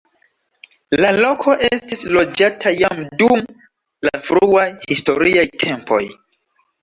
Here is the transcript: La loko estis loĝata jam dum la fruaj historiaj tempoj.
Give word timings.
La 1.03 1.09
loko 1.17 1.53
estis 1.67 1.99
loĝata 2.15 2.73
jam 2.77 3.03
dum 3.21 3.43
la 4.09 4.15
fruaj 4.29 4.65
historiaj 4.93 5.47
tempoj. 5.65 6.01